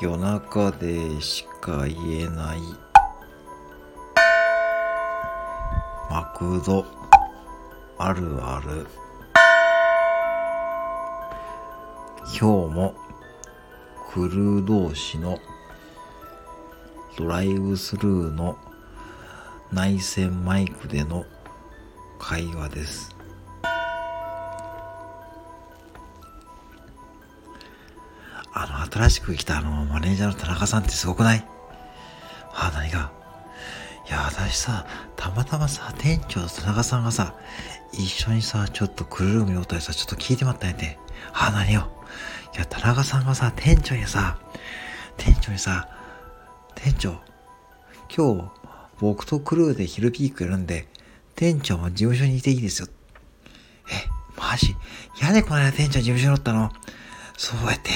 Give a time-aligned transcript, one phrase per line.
[0.00, 2.58] 夜中でしか言えない。
[6.08, 6.86] マクド。
[7.98, 8.86] あるある。
[12.28, 12.94] 今日も。
[14.10, 15.38] クルー同士の。
[17.18, 18.56] ドライブスルーの。
[19.70, 21.26] 内線マイクでの。
[22.18, 23.19] 会話です。
[28.62, 31.46] あの新しく来たあのマネージャーの田中さんってすごくない？
[32.52, 33.10] あ何が？
[34.06, 37.34] いや私さたまたまさ店長と田中さんがさ
[37.92, 40.98] 一緒にさちょっとクルールーム用途さちょっと聞いてもらったんやて。
[41.32, 41.90] あ何よ
[42.54, 44.38] いや田中さんがさ店長にさ
[45.16, 45.88] 店長にさ
[46.74, 47.20] 店長
[48.14, 48.50] 今日
[48.98, 50.88] 僕とクルーで昼ピークやるんで
[51.34, 52.88] 店長も事務所にいていいですよ。
[53.88, 54.76] えマジ？
[55.22, 56.70] やでこの間店長事務所におったの？
[57.36, 57.90] そうやって。